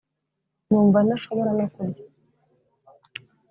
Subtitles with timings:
[0.67, 2.03] numva ntashobora no kurya